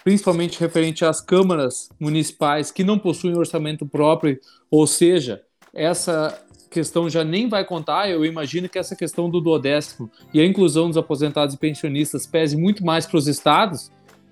principalmente 0.03 0.59
referente 0.59 1.05
às 1.05 1.21
câmaras 1.21 1.89
municipais 2.01 2.73
que 2.73 2.83
não 2.83 2.99
possuem 2.99 3.37
orçamento 3.37 3.87
próprio, 3.87 4.39
ou 4.71 4.87
seja, 4.87 5.43
essa 5.73 6.37
questão 6.69 7.09
já 7.09 7.23
nem 7.23 7.49
vai 7.49 7.65
contar. 7.65 8.11
Eu 8.11 8.25
imagino 8.25 8.69
que 8.69 8.79
essa 8.79 8.97
questão 8.97 9.31
do 9.31 9.41
duodécimo 9.41 10.11
e 10.35 10.41
a 10.41 10.47
inclusão 10.47 10.89
dos 10.89 10.97
aposentados 10.97 11.55
e 11.55 11.59
pensionistas 11.59 12.27
pese 12.27 12.57
muito 12.57 12.85
mais 12.85 13.07
para 13.07 13.19
os 13.19 13.29
estados, 13.29 13.91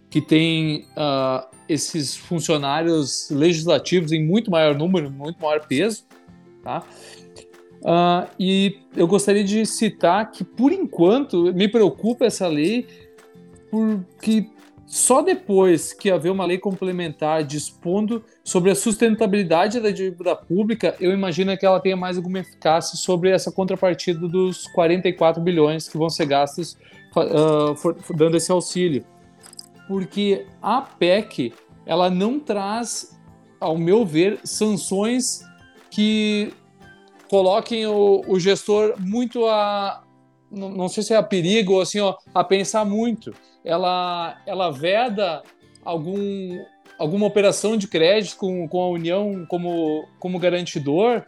que 0.08 0.20
têm 0.20 0.86
uh, 0.96 1.46
esses 1.72 2.16
funcionários 2.16 3.28
legislativos 3.30 4.12
em 4.12 4.24
muito 4.24 4.50
maior 4.50 4.74
número, 4.74 5.10
muito 5.10 5.40
maior 5.40 5.66
peso, 5.66 6.04
Tá? 6.62 6.82
Uh, 7.82 8.28
e 8.38 8.78
eu 8.94 9.06
gostaria 9.06 9.42
de 9.42 9.64
citar 9.64 10.30
que, 10.30 10.44
por 10.44 10.72
enquanto, 10.72 11.52
me 11.54 11.66
preocupa 11.66 12.26
essa 12.26 12.46
lei, 12.46 12.86
porque 13.70 14.46
só 14.86 15.22
depois 15.22 15.92
que 15.92 16.10
haver 16.10 16.30
uma 16.30 16.44
lei 16.44 16.58
complementar 16.58 17.42
dispondo 17.44 18.22
sobre 18.44 18.70
a 18.70 18.74
sustentabilidade 18.74 19.80
da 19.80 19.90
dívida 19.90 20.36
pública, 20.36 20.94
eu 21.00 21.12
imagino 21.12 21.56
que 21.56 21.64
ela 21.64 21.80
tenha 21.80 21.96
mais 21.96 22.16
alguma 22.18 22.40
eficácia 22.40 22.98
sobre 22.98 23.30
essa 23.30 23.50
contrapartida 23.50 24.28
dos 24.28 24.66
44 24.68 25.40
bilhões 25.40 25.88
que 25.88 25.96
vão 25.96 26.10
ser 26.10 26.26
gastos 26.26 26.76
uh, 27.16 28.14
dando 28.14 28.36
esse 28.36 28.52
auxílio. 28.52 29.04
Porque 29.90 30.47
a 30.62 30.82
PEC, 30.82 31.52
ela 31.85 32.09
não 32.09 32.38
traz, 32.38 33.20
ao 33.59 33.76
meu 33.76 34.06
ver, 34.06 34.38
sanções 34.44 35.40
que 35.90 36.52
coloquem 37.28 37.88
o, 37.88 38.23
o 38.28 38.38
gestor 38.38 38.94
muito 39.00 39.49
a. 39.49 40.04
Não, 40.49 40.88
sei 40.88 41.02
se 41.02 41.12
é 41.12 41.16
a 41.16 41.25
perigo 41.25 41.73
ou 41.73 41.80
assim, 41.80 41.99
ó, 41.99 42.14
a 42.32 42.44
pensar 42.44 42.85
muito. 42.85 43.35
Ela, 43.64 44.40
ela 44.47 44.70
veda 44.70 45.42
algum, 45.85 46.56
alguma 46.97 47.26
operação 47.26 47.76
de 47.76 47.88
crédito 47.88 48.37
com, 48.37 48.68
com 48.68 48.80
a 48.80 48.90
União 48.90 49.44
como, 49.49 50.06
como 50.20 50.38
garantidor, 50.38 51.25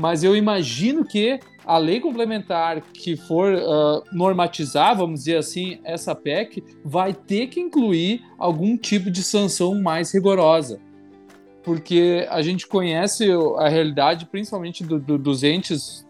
mas 0.00 0.24
eu 0.24 0.34
imagino 0.34 1.04
que 1.04 1.38
a 1.66 1.76
lei 1.76 2.00
complementar 2.00 2.80
que 2.80 3.18
for 3.18 3.52
uh, 3.52 4.02
normatizar, 4.10 4.96
vamos 4.96 5.20
dizer 5.20 5.36
assim, 5.36 5.78
essa 5.84 6.14
PEC, 6.14 6.64
vai 6.82 7.12
ter 7.12 7.48
que 7.48 7.60
incluir 7.60 8.22
algum 8.38 8.78
tipo 8.78 9.10
de 9.10 9.22
sanção 9.22 9.78
mais 9.78 10.10
rigorosa. 10.12 10.80
Porque 11.62 12.26
a 12.30 12.40
gente 12.40 12.66
conhece 12.66 13.28
a 13.58 13.68
realidade, 13.68 14.24
principalmente 14.24 14.82
do, 14.82 14.98
do, 14.98 15.18
dos 15.18 15.44
entes 15.44 16.08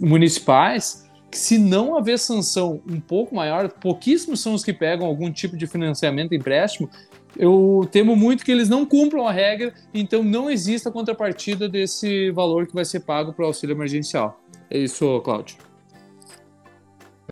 municipais, 0.00 1.06
que 1.30 1.36
se 1.36 1.58
não 1.58 1.98
haver 1.98 2.18
sanção 2.18 2.80
um 2.88 2.98
pouco 2.98 3.34
maior, 3.34 3.68
pouquíssimos 3.68 4.40
são 4.40 4.54
os 4.54 4.64
que 4.64 4.72
pegam 4.72 5.06
algum 5.06 5.30
tipo 5.30 5.54
de 5.54 5.66
financiamento, 5.66 6.34
empréstimo, 6.34 6.88
eu 7.36 7.88
temo 7.90 8.14
muito 8.14 8.44
que 8.44 8.52
eles 8.52 8.68
não 8.68 8.84
cumpram 8.84 9.26
a 9.26 9.32
regra, 9.32 9.72
então 9.92 10.22
não 10.22 10.50
exista 10.50 10.90
contrapartida 10.90 11.68
desse 11.68 12.30
valor 12.30 12.66
que 12.66 12.74
vai 12.74 12.84
ser 12.84 13.00
pago 13.00 13.32
para 13.32 13.44
o 13.44 13.46
auxílio 13.46 13.74
emergencial. 13.74 14.40
É 14.70 14.78
isso, 14.78 15.20
Cláudio. 15.20 15.56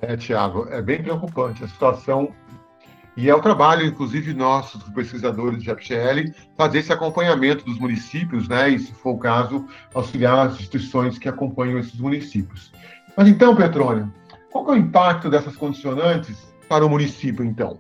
É, 0.01 0.17
Tiago, 0.17 0.67
é 0.71 0.81
bem 0.81 1.03
preocupante 1.03 1.63
a 1.63 1.69
situação 1.69 2.33
e 3.17 3.29
é 3.29 3.35
o 3.35 3.41
trabalho, 3.41 3.85
inclusive, 3.85 4.33
nosso, 4.33 4.79
dos 4.79 4.89
pesquisadores 4.91 5.63
de 5.63 5.75
FGL, 5.75 6.33
fazer 6.57 6.79
esse 6.79 6.93
acompanhamento 6.93 7.65
dos 7.65 7.79
municípios, 7.79 8.49
né? 8.49 8.71
E, 8.71 8.79
se 8.79 8.93
for 8.95 9.11
o 9.11 9.19
caso, 9.19 9.67
auxiliar 9.93 10.47
as 10.47 10.55
instituições 10.55 11.19
que 11.19 11.29
acompanham 11.29 11.79
esses 11.79 11.99
municípios. 11.99 12.73
Mas 13.17 13.29
então, 13.29 13.55
Petrônio, 13.55 14.11
qual 14.51 14.69
é 14.69 14.71
o 14.73 14.77
impacto 14.77 15.29
dessas 15.29 15.57
condicionantes 15.57 16.37
para 16.69 16.87
o 16.87 16.89
município, 16.89 17.45
então? 17.45 17.79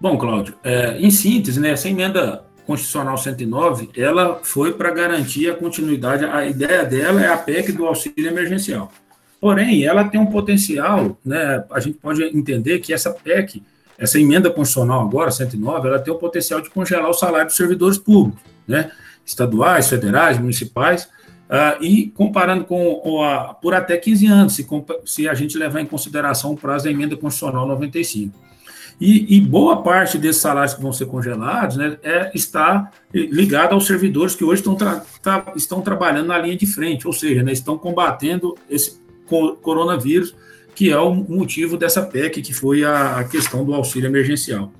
Bom, 0.00 0.16
Cláudio, 0.16 0.54
é, 0.64 0.96
em 0.98 1.10
síntese, 1.10 1.60
né, 1.60 1.72
essa 1.72 1.86
emenda 1.86 2.42
constitucional 2.66 3.18
109, 3.18 3.90
ela 3.94 4.40
foi 4.42 4.72
para 4.72 4.90
garantir 4.90 5.50
a 5.50 5.54
continuidade, 5.54 6.24
a 6.24 6.46
ideia 6.46 6.84
dela 6.86 7.20
é 7.20 7.28
a 7.28 7.36
PEC 7.36 7.72
do 7.72 7.84
auxílio 7.84 8.26
emergencial. 8.26 8.90
Porém, 9.38 9.84
ela 9.84 10.04
tem 10.04 10.18
um 10.18 10.24
potencial, 10.24 11.18
né, 11.22 11.64
a 11.70 11.80
gente 11.80 11.98
pode 11.98 12.22
entender 12.22 12.78
que 12.78 12.94
essa 12.94 13.10
PEC, 13.10 13.62
essa 13.98 14.18
emenda 14.18 14.48
constitucional 14.48 15.02
agora, 15.02 15.30
109, 15.30 15.88
ela 15.88 15.98
tem 15.98 16.14
o 16.14 16.18
potencial 16.18 16.62
de 16.62 16.70
congelar 16.70 17.10
o 17.10 17.14
salário 17.14 17.48
dos 17.48 17.56
servidores 17.56 17.98
públicos, 17.98 18.40
né, 18.66 18.90
estaduais, 19.26 19.90
federais, 19.90 20.38
municipais, 20.38 21.04
uh, 21.50 21.82
e 21.82 22.06
comparando 22.16 22.64
com 22.64 23.22
a, 23.22 23.52
por 23.52 23.74
até 23.74 23.98
15 23.98 24.26
anos, 24.28 24.54
se, 24.54 24.66
se 25.04 25.28
a 25.28 25.34
gente 25.34 25.58
levar 25.58 25.80
em 25.82 25.86
consideração 25.86 26.52
o 26.52 26.56
prazo 26.56 26.84
da 26.84 26.90
emenda 26.90 27.16
constitucional 27.18 27.66
95. 27.66 28.48
E, 29.00 29.36
e, 29.36 29.40
boa 29.40 29.82
parte 29.82 30.18
desses 30.18 30.42
salários 30.42 30.74
que 30.74 30.82
vão 30.82 30.92
ser 30.92 31.06
congelados 31.06 31.78
né, 31.78 31.96
é, 32.02 32.30
está 32.34 32.90
ligado 33.14 33.72
aos 33.72 33.86
servidores 33.86 34.36
que 34.36 34.44
hoje 34.44 34.60
estão, 34.60 34.74
tra 34.74 35.02
estão 35.56 35.80
trabalhando 35.80 36.26
na 36.26 36.36
linha 36.36 36.54
de 36.54 36.66
frente, 36.66 37.06
ou 37.06 37.12
seja, 37.12 37.42
né, 37.42 37.50
estão 37.50 37.78
combatendo 37.78 38.54
esse 38.68 39.00
coronavírus, 39.62 40.34
que 40.74 40.90
é 40.90 40.98
o 40.98 41.14
motivo 41.14 41.78
dessa 41.78 42.02
PEC, 42.02 42.42
que 42.42 42.52
foi 42.52 42.84
a, 42.84 43.24
questão 43.24 43.64
do 43.64 43.72
auxílio 43.72 44.06
emergencial. 44.06 44.70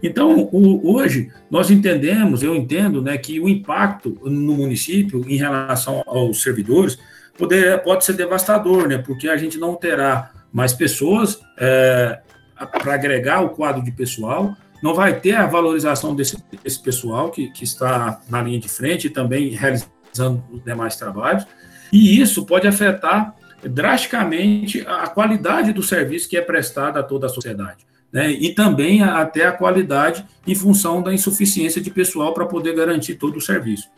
Então, 0.00 0.48
o, 0.52 0.94
hoje, 0.94 1.32
nós 1.50 1.68
entendemos, 1.68 2.44
eu 2.44 2.54
entendo, 2.54 3.02
né, 3.02 3.18
que 3.18 3.40
o 3.40 3.48
impacto 3.48 4.16
no 4.24 4.54
município 4.54 5.24
em 5.26 5.36
relação 5.36 6.04
aos 6.06 6.40
servidores 6.40 6.98
poder, 7.36 7.82
pode 7.82 8.04
ser 8.04 8.12
devastador, 8.12 8.86
né, 8.86 8.98
porque 8.98 9.28
a 9.28 9.36
gente 9.36 9.58
não 9.58 9.74
terá 9.74 10.30
mais 10.52 10.72
pessoas 10.72 11.40
é, 11.58 12.20
para 12.64 12.94
agregar 12.94 13.42
o 13.42 13.50
quadro 13.50 13.82
de 13.82 13.90
pessoal, 13.90 14.56
não 14.82 14.94
vai 14.94 15.18
ter 15.18 15.34
a 15.34 15.46
valorização 15.46 16.14
desse, 16.14 16.36
desse 16.62 16.80
pessoal 16.80 17.30
que, 17.30 17.50
que 17.50 17.64
está 17.64 18.20
na 18.28 18.42
linha 18.42 18.58
de 18.58 18.68
frente 18.68 19.06
e 19.06 19.10
também 19.10 19.50
realizando 19.50 20.42
os 20.50 20.62
demais 20.64 20.96
trabalhos, 20.96 21.46
e 21.92 22.20
isso 22.20 22.44
pode 22.44 22.66
afetar 22.66 23.34
drasticamente 23.62 24.84
a 24.86 25.06
qualidade 25.08 25.72
do 25.72 25.82
serviço 25.82 26.28
que 26.28 26.36
é 26.36 26.42
prestado 26.42 26.98
a 26.98 27.02
toda 27.02 27.26
a 27.26 27.30
sociedade. 27.30 27.86
Né? 28.12 28.30
E 28.30 28.54
também 28.54 29.02
até 29.02 29.46
a 29.46 29.52
qualidade 29.52 30.24
em 30.46 30.54
função 30.54 31.02
da 31.02 31.12
insuficiência 31.12 31.80
de 31.80 31.90
pessoal 31.90 32.32
para 32.32 32.46
poder 32.46 32.74
garantir 32.74 33.16
todo 33.16 33.36
o 33.36 33.40
serviço. 33.40 33.88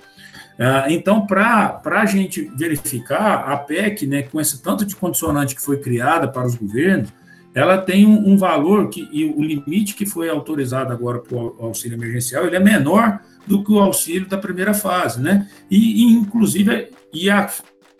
Ah, 0.59 0.87
então, 0.89 1.25
para 1.25 1.81
a 1.85 2.07
gente 2.07 2.51
verificar, 2.57 3.49
a 3.49 3.57
PEC, 3.57 4.07
né, 4.07 4.23
com 4.23 4.41
esse 4.41 4.61
tanto 4.61 4.85
de 4.85 4.97
condicionante 4.97 5.55
que 5.55 5.63
foi 5.63 5.79
criada 5.79 6.27
para 6.27 6.47
os 6.47 6.57
governos, 6.57 7.13
ela 7.55 7.79
tem 7.79 8.07
um, 8.07 8.33
um 8.33 8.37
valor 8.37 8.89
que, 8.89 9.09
e 9.11 9.25
o 9.25 9.43
limite 9.43 9.95
que 9.95 10.07
foi 10.07 10.29
autorizado 10.29 10.93
agora 10.93 11.19
para 11.19 11.37
o 11.37 11.57
auxílio 11.61 11.97
emergencial, 11.97 12.47
ele 12.47 12.57
é 12.57 12.61
menor 12.61 13.21
do 13.47 13.65
que 13.65 13.73
o 13.73 13.79
auxílio 13.79 14.29
da 14.29 14.39
primeira 14.39 14.75
fase, 14.75 15.21
né? 15.21 15.49
E, 15.71 16.03
e 16.03 16.13
inclusive, 16.13 16.91
e 17.13 17.31
a 17.31 17.51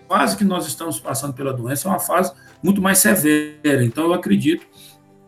fase 0.09 0.37
que 0.37 0.45
nós 0.45 0.67
estamos 0.67 1.01
passando 1.01 1.35
pela 1.35 1.53
doença 1.53 1.89
é 1.89 1.91
uma 1.91 1.99
fase 1.99 2.33
muito 2.63 2.81
mais 2.81 2.99
severa. 2.99 3.85
Então, 3.85 4.05
eu 4.05 4.15
acredito 4.15 4.67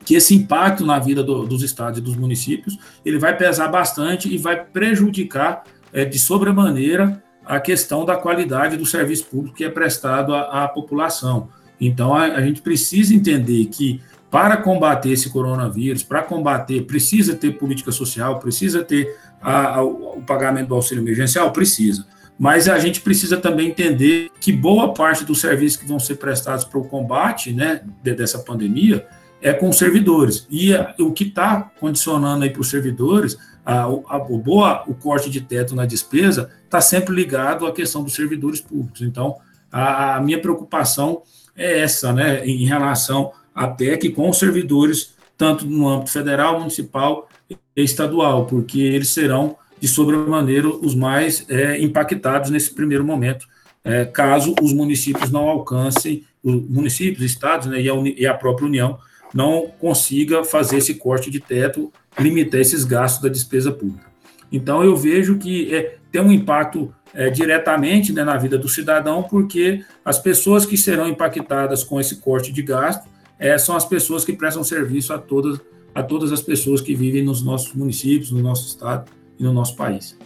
que 0.04 0.14
esse 0.14 0.34
impacto 0.34 0.84
na 0.84 0.98
vida 0.98 1.22
do, 1.22 1.46
dos 1.46 1.62
estados 1.62 1.98
e 1.98 2.02
dos 2.02 2.16
municípios 2.16 2.78
ele 3.04 3.18
vai 3.18 3.36
pesar 3.36 3.68
bastante 3.68 4.32
e 4.32 4.38
vai 4.38 4.64
prejudicar 4.64 5.64
é, 5.92 6.04
de 6.04 6.18
sobremaneira 6.18 7.22
a 7.44 7.60
questão 7.60 8.04
da 8.04 8.16
qualidade 8.16 8.76
do 8.76 8.86
serviço 8.86 9.26
público 9.26 9.56
que 9.56 9.64
é 9.64 9.70
prestado 9.70 10.34
à, 10.34 10.64
à 10.64 10.68
população. 10.68 11.48
Então, 11.80 12.14
a, 12.14 12.24
a 12.24 12.40
gente 12.42 12.60
precisa 12.60 13.14
entender 13.14 13.66
que 13.66 14.00
para 14.30 14.56
combater 14.56 15.10
esse 15.10 15.28
coronavírus, 15.30 16.02
para 16.02 16.22
combater, 16.22 16.82
precisa 16.82 17.34
ter 17.34 17.52
política 17.58 17.90
social, 17.90 18.38
precisa 18.38 18.84
ter 18.84 19.18
a, 19.40 19.76
a, 19.76 19.82
o 19.82 20.22
pagamento 20.26 20.68
do 20.68 20.74
auxílio 20.74 21.02
emergencial? 21.02 21.50
Precisa 21.52 22.06
mas 22.40 22.70
a 22.70 22.78
gente 22.78 23.02
precisa 23.02 23.36
também 23.36 23.68
entender 23.68 24.30
que 24.40 24.50
boa 24.50 24.94
parte 24.94 25.26
dos 25.26 25.42
serviços 25.42 25.76
que 25.78 25.86
vão 25.86 26.00
ser 26.00 26.14
prestados 26.14 26.64
para 26.64 26.78
o 26.78 26.88
combate 26.88 27.52
né, 27.52 27.82
dessa 28.02 28.38
pandemia 28.38 29.06
é 29.42 29.52
com 29.52 29.70
servidores. 29.70 30.46
E 30.50 30.72
o 30.98 31.12
que 31.12 31.24
está 31.24 31.70
condicionando 31.78 32.42
aí 32.42 32.48
para 32.48 32.62
os 32.62 32.70
servidores 32.70 33.36
a, 33.62 33.82
a, 33.82 34.18
boa, 34.18 34.84
o 34.86 34.94
corte 34.94 35.28
de 35.28 35.42
teto 35.42 35.74
na 35.74 35.84
despesa 35.84 36.50
está 36.64 36.80
sempre 36.80 37.14
ligado 37.14 37.66
à 37.66 37.72
questão 37.74 38.02
dos 38.02 38.14
servidores 38.14 38.58
públicos. 38.58 39.02
Então, 39.02 39.36
a, 39.70 40.16
a 40.16 40.20
minha 40.22 40.40
preocupação 40.40 41.20
é 41.54 41.80
essa, 41.80 42.10
né, 42.10 42.42
em 42.46 42.64
relação 42.64 43.32
à 43.54 43.68
PEC 43.68 44.10
com 44.10 44.28
os 44.28 44.38
servidores, 44.38 45.14
tanto 45.36 45.64
no 45.66 45.88
âmbito 45.88 46.10
federal, 46.10 46.58
municipal 46.58 47.28
e 47.48 47.56
estadual, 47.76 48.46
porque 48.46 48.80
eles 48.80 49.08
serão, 49.08 49.56
de 49.80 49.88
sobremaneira, 49.88 50.68
os 50.68 50.94
mais 50.94 51.46
é, 51.48 51.80
impactados 51.80 52.50
nesse 52.50 52.74
primeiro 52.74 53.04
momento, 53.04 53.46
é, 53.82 54.04
caso 54.04 54.54
os 54.62 54.72
municípios 54.72 55.30
não 55.30 55.48
alcancem, 55.48 56.24
os 56.42 56.54
municípios, 56.68 57.24
estados 57.24 57.66
né, 57.66 57.80
e, 57.80 57.88
a, 57.88 57.94
e 57.94 58.26
a 58.26 58.34
própria 58.34 58.66
União 58.66 58.98
não 59.34 59.70
consiga 59.78 60.44
fazer 60.44 60.78
esse 60.78 60.94
corte 60.94 61.30
de 61.30 61.40
teto, 61.40 61.92
limitar 62.18 62.60
esses 62.60 62.84
gastos 62.84 63.22
da 63.22 63.28
despesa 63.28 63.70
pública. 63.70 64.10
Então, 64.52 64.82
eu 64.82 64.96
vejo 64.96 65.38
que 65.38 65.74
é, 65.74 65.96
tem 66.10 66.20
um 66.20 66.32
impacto 66.32 66.92
é, 67.14 67.30
diretamente 67.30 68.12
né, 68.12 68.24
na 68.24 68.36
vida 68.36 68.58
do 68.58 68.68
cidadão, 68.68 69.22
porque 69.22 69.84
as 70.04 70.18
pessoas 70.18 70.66
que 70.66 70.76
serão 70.76 71.08
impactadas 71.08 71.84
com 71.84 72.00
esse 72.00 72.16
corte 72.16 72.52
de 72.52 72.62
gasto 72.62 73.08
é, 73.40 73.56
são 73.56 73.74
as 73.74 73.86
pessoas 73.86 74.22
que 74.22 74.34
prestam 74.34 74.62
serviço 74.62 75.14
a 75.14 75.18
todas, 75.18 75.58
a 75.94 76.02
todas 76.02 76.30
as 76.30 76.42
pessoas 76.42 76.82
que 76.82 76.94
vivem 76.94 77.24
nos 77.24 77.42
nossos 77.42 77.72
municípios, 77.72 78.30
no 78.30 78.42
nosso 78.42 78.68
estado 78.68 79.10
e 79.38 79.42
no 79.42 79.50
nosso 79.50 79.74
país. 79.74 80.16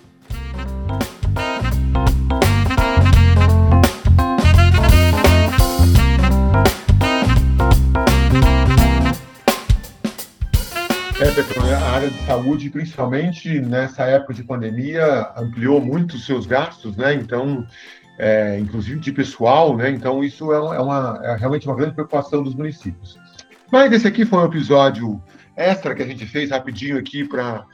É, 11.20 11.30
Petrônio, 11.30 11.72
a 11.72 11.90
área 11.92 12.10
de 12.10 12.26
saúde, 12.26 12.68
principalmente 12.68 13.60
nessa 13.60 14.02
época 14.02 14.34
de 14.34 14.42
pandemia, 14.42 15.30
ampliou 15.36 15.80
muito 15.80 16.16
os 16.16 16.26
seus 16.26 16.46
gastos, 16.46 16.96
né? 16.96 17.14
Então, 17.14 17.64
é, 18.18 18.58
inclusive 18.58 19.00
de 19.00 19.12
pessoal, 19.12 19.76
né? 19.76 19.90
Então, 19.90 20.22
isso 20.22 20.52
é, 20.52 20.80
uma, 20.80 21.20
é 21.22 21.36
realmente 21.36 21.66
uma 21.66 21.76
grande 21.76 21.94
preocupação 21.94 22.42
dos 22.42 22.54
municípios. 22.54 23.16
Mas 23.72 23.92
esse 23.92 24.06
aqui 24.06 24.24
foi 24.24 24.38
um 24.38 24.44
episódio 24.44 25.20
extra 25.56 25.94
que 25.94 26.02
a 26.02 26.06
gente 26.06 26.26
fez 26.26 26.50
rapidinho 26.50 26.98
aqui 26.98 27.26
para 27.26 27.64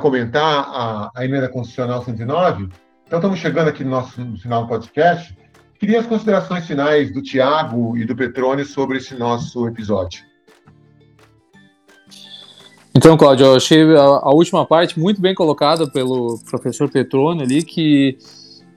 comentar 0.00 0.64
a, 0.68 1.10
a 1.14 1.24
emenda 1.24 1.48
constitucional 1.48 2.04
109. 2.04 2.68
Então, 3.06 3.18
estamos 3.18 3.38
chegando 3.38 3.68
aqui 3.68 3.84
no 3.84 3.90
nosso 3.90 4.20
no 4.20 4.38
final 4.38 4.62
do 4.62 4.68
podcast. 4.68 5.36
Queria 5.78 6.00
as 6.00 6.06
considerações 6.06 6.66
finais 6.66 7.12
do 7.12 7.22
Tiago 7.22 7.96
e 7.96 8.04
do 8.04 8.16
Petrone 8.16 8.64
sobre 8.64 8.98
esse 8.98 9.14
nosso 9.14 9.66
episódio. 9.68 10.26
Então, 12.98 13.16
Cláudio, 13.16 13.46
eu 13.46 13.54
achei 13.54 13.96
a, 13.96 14.02
a, 14.02 14.34
última 14.34 14.66
parte 14.66 14.98
muito 14.98 15.20
bem 15.20 15.32
colocada 15.32 15.88
pelo 15.88 16.36
professor 16.50 16.90
Petrone 16.90 17.44
ali, 17.44 17.62
que 17.62 18.18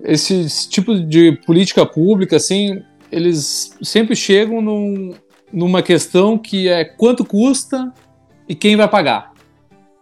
esse, 0.04 0.42
esse, 0.42 0.70
tipo 0.70 0.96
de 1.00 1.34
política 1.46 1.86
pública, 1.86 2.38
assim, 2.38 2.82
eles 3.12 3.78
sempre 3.82 4.16
chegam 4.16 4.62
num, 4.62 5.14
numa 5.52 5.82
questão 5.82 6.38
que 6.38 6.68
é 6.68 6.86
quanto 6.86 7.26
custa 7.26 7.94
e 8.48 8.56
quem 8.56 8.76
vai 8.76 8.88
pagar. 8.88 9.32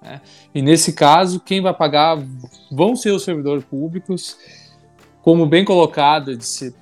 Né? 0.02 0.22
E 0.54 0.62
nesse 0.62 0.94
caso, 0.94 1.40
quem 1.40 1.62
vai 1.62 1.74
pagar 1.74 2.18
vão 2.72 2.96
ser 2.96 3.12
os 3.12 3.24
servidores 3.24 3.64
públicos, 3.64 4.38
como 5.22 5.46
bem 5.46 5.66
colocado, 5.66 6.36
disse, 6.36 6.74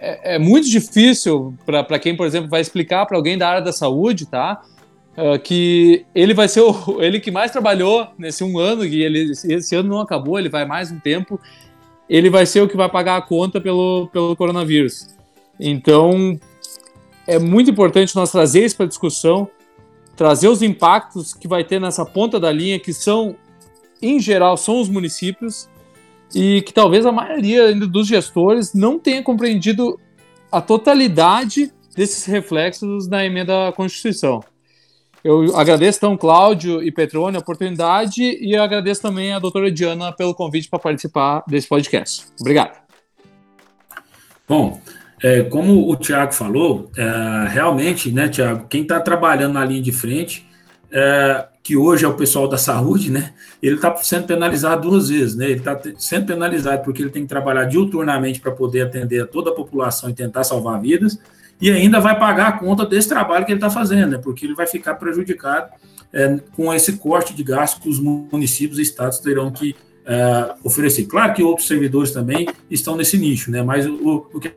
é, 0.00 0.34
é 0.34 0.38
muito 0.38 0.68
difícil 0.68 1.54
para 1.64 1.98
quem, 1.98 2.16
por 2.16 2.26
exemplo, 2.26 2.48
vai 2.48 2.60
explicar 2.60 3.06
para 3.06 3.16
alguém 3.16 3.38
da 3.38 3.48
área 3.48 3.62
da 3.62 3.72
saúde, 3.72 4.26
tá? 4.26 4.62
Uh, 5.12 5.38
que 5.38 6.06
ele 6.14 6.32
vai 6.32 6.48
ser 6.48 6.62
o, 6.62 6.74
ele 7.02 7.20
que 7.20 7.30
mais 7.30 7.52
trabalhou 7.52 8.08
nesse 8.18 8.42
um 8.42 8.58
ano, 8.58 8.84
e 8.84 9.02
ele, 9.02 9.30
esse 9.30 9.76
ano 9.76 9.90
não 9.90 10.00
acabou, 10.00 10.38
ele 10.38 10.48
vai 10.48 10.64
mais 10.64 10.90
um 10.90 10.98
tempo, 10.98 11.38
ele 12.12 12.28
vai 12.28 12.44
ser 12.44 12.60
o 12.60 12.68
que 12.68 12.76
vai 12.76 12.90
pagar 12.90 13.16
a 13.16 13.22
conta 13.22 13.58
pelo, 13.58 14.06
pelo 14.12 14.36
coronavírus. 14.36 15.08
Então, 15.58 16.38
é 17.26 17.38
muito 17.38 17.70
importante 17.70 18.14
nós 18.14 18.30
trazer 18.30 18.66
isso 18.66 18.76
para 18.76 18.84
discussão, 18.84 19.48
trazer 20.14 20.48
os 20.48 20.60
impactos 20.60 21.32
que 21.32 21.48
vai 21.48 21.64
ter 21.64 21.80
nessa 21.80 22.04
ponta 22.04 22.38
da 22.38 22.52
linha, 22.52 22.78
que 22.78 22.92
são, 22.92 23.34
em 24.02 24.20
geral, 24.20 24.58
são 24.58 24.78
os 24.78 24.90
municípios, 24.90 25.70
e 26.34 26.60
que 26.60 26.74
talvez 26.74 27.06
a 27.06 27.12
maioria 27.12 27.68
ainda 27.68 27.86
dos 27.86 28.08
gestores 28.08 28.74
não 28.74 28.98
tenha 28.98 29.22
compreendido 29.22 29.98
a 30.50 30.60
totalidade 30.60 31.72
desses 31.96 32.26
reflexos 32.26 33.08
na 33.08 33.24
emenda 33.24 33.68
à 33.68 33.72
Constituição. 33.72 34.44
Eu 35.24 35.56
agradeço, 35.56 35.98
então, 35.98 36.16
Cláudio 36.16 36.82
e 36.82 36.90
Petrone 36.90 37.36
a 37.36 37.40
oportunidade 37.40 38.22
e 38.22 38.56
agradeço 38.56 39.02
também 39.02 39.32
a 39.32 39.38
doutora 39.38 39.70
Diana 39.70 40.12
pelo 40.12 40.34
convite 40.34 40.68
para 40.68 40.80
participar 40.80 41.44
desse 41.46 41.68
podcast. 41.68 42.26
Obrigado. 42.40 42.82
Bom, 44.48 44.80
é, 45.22 45.44
como 45.44 45.88
o 45.88 45.94
Tiago 45.94 46.32
falou, 46.32 46.90
é, 46.96 47.48
realmente, 47.48 48.10
né, 48.10 48.28
Tiago, 48.28 48.66
quem 48.68 48.82
está 48.82 48.98
trabalhando 48.98 49.52
na 49.52 49.64
linha 49.64 49.80
de 49.80 49.92
frente, 49.92 50.44
é, 50.90 51.46
que 51.62 51.76
hoje 51.76 52.04
é 52.04 52.08
o 52.08 52.14
pessoal 52.14 52.48
da 52.48 52.58
saúde, 52.58 53.08
né, 53.08 53.32
ele 53.62 53.76
está 53.76 53.94
sendo 53.98 54.26
penalizado 54.26 54.90
duas 54.90 55.08
vezes, 55.08 55.36
né, 55.36 55.44
ele 55.44 55.60
está 55.60 55.80
sendo 55.96 56.26
penalizado 56.26 56.82
porque 56.82 57.00
ele 57.00 57.10
tem 57.10 57.22
que 57.22 57.28
trabalhar 57.28 57.64
diuturnamente 57.66 58.40
para 58.40 58.50
poder 58.50 58.82
atender 58.82 59.22
a 59.22 59.26
toda 59.26 59.50
a 59.50 59.54
população 59.54 60.10
e 60.10 60.14
tentar 60.14 60.42
salvar 60.42 60.80
vidas, 60.80 61.16
e 61.62 61.70
ainda 61.70 62.00
vai 62.00 62.18
pagar 62.18 62.48
a 62.48 62.52
conta 62.58 62.84
desse 62.84 63.08
trabalho 63.08 63.46
que 63.46 63.52
ele 63.52 63.58
está 63.58 63.70
fazendo, 63.70 64.10
né? 64.10 64.18
porque 64.18 64.44
ele 64.44 64.54
vai 64.54 64.66
ficar 64.66 64.96
prejudicado 64.96 65.70
é, 66.12 66.40
com 66.56 66.74
esse 66.74 66.94
corte 66.94 67.32
de 67.32 67.44
gasto 67.44 67.80
que 67.80 67.88
os 67.88 68.00
municípios 68.00 68.80
e 68.80 68.82
estados 68.82 69.20
terão 69.20 69.48
que 69.48 69.76
é, 70.04 70.54
oferecer. 70.64 71.04
Claro 71.04 71.32
que 71.32 71.40
outros 71.40 71.68
servidores 71.68 72.10
também 72.10 72.48
estão 72.68 72.96
nesse 72.96 73.16
nicho, 73.16 73.48
né? 73.52 73.62
mas 73.62 73.86
o, 73.86 74.26
o 74.34 74.40
que 74.40 74.52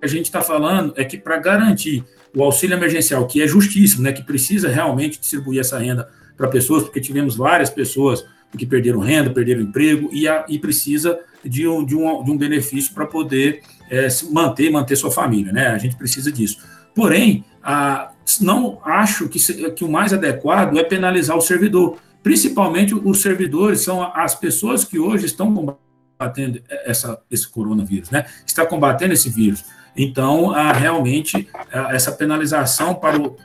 a 0.00 0.06
gente 0.06 0.24
está 0.24 0.40
falando 0.40 0.94
é 0.96 1.04
que 1.04 1.18
para 1.18 1.36
garantir 1.36 2.06
o 2.34 2.42
auxílio 2.42 2.74
emergencial, 2.74 3.26
que 3.26 3.42
é 3.42 3.46
justíssimo, 3.46 4.02
né? 4.02 4.12
que 4.14 4.22
precisa 4.22 4.66
realmente 4.66 5.20
distribuir 5.20 5.60
essa 5.60 5.78
renda 5.78 6.08
para 6.38 6.48
pessoas, 6.48 6.84
porque 6.84 7.02
tivemos 7.02 7.36
várias 7.36 7.68
pessoas 7.68 8.24
que 8.56 8.64
perderam 8.64 9.00
renda, 9.00 9.28
perderam 9.28 9.60
emprego, 9.60 10.08
e, 10.10 10.26
a, 10.26 10.46
e 10.48 10.58
precisa 10.58 11.20
de 11.44 11.68
um, 11.68 11.84
de 11.84 11.94
um, 11.94 12.24
de 12.24 12.30
um 12.30 12.38
benefício 12.38 12.94
para 12.94 13.04
poder 13.04 13.60
é, 13.90 14.08
manter 14.30 14.70
manter 14.70 14.96
sua 14.96 15.10
família, 15.10 15.52
né? 15.52 15.68
A 15.68 15.78
gente 15.78 15.96
precisa 15.96 16.30
disso. 16.30 16.58
Porém, 16.94 17.44
a, 17.62 18.12
não 18.40 18.80
acho 18.84 19.28
que, 19.28 19.38
que 19.72 19.84
o 19.84 19.90
mais 19.90 20.12
adequado 20.12 20.78
é 20.78 20.84
penalizar 20.84 21.36
o 21.36 21.40
servidor. 21.40 21.98
Principalmente 22.22 22.94
os 22.94 23.20
servidores 23.20 23.80
são 23.80 24.02
as 24.02 24.34
pessoas 24.34 24.84
que 24.84 24.98
hoje 24.98 25.26
estão 25.26 25.76
combatendo 26.18 26.62
essa, 26.84 27.20
esse 27.30 27.48
coronavírus, 27.48 28.10
né? 28.10 28.26
Está 28.46 28.64
combatendo 28.64 29.12
esse 29.12 29.28
vírus. 29.28 29.64
Então, 29.96 30.52
a, 30.52 30.72
realmente, 30.72 31.48
a, 31.72 31.94
essa 31.94 32.12
penalização 32.12 32.94
para 32.94 33.18
o, 33.18 33.36